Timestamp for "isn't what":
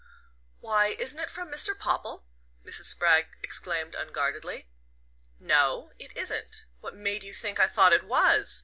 6.17-6.95